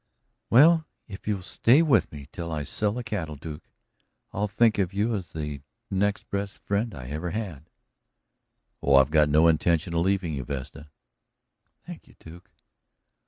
[0.49, 3.69] "Well, if you'll stay with me till I sell the cattle, Duke,
[4.33, 7.69] I'll think of you as the next best friend I ever had."
[8.83, 10.89] "I've got no intention of leaving you, Vesta."
[11.85, 12.49] "Thank you, Duke."